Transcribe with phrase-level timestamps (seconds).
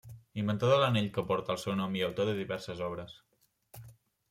[0.43, 3.17] Inventor de l'anell que porta el seu nom i autor de diverses obres.